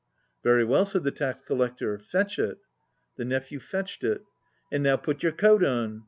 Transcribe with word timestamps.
"Very 0.43 0.63
well," 0.63 0.85
said 0.87 1.03
the 1.03 1.11
tax 1.11 1.41
collector, 1.41 1.99
"fetch 1.99 2.39
it." 2.39 2.57
The 3.17 3.25
nephew 3.25 3.59
fetched 3.59 4.03
it. 4.03 4.23
"And 4.71 4.81
now 4.81 4.95
put 4.97 5.21
your 5.21 5.31
coat 5.31 5.63
on." 5.63 5.99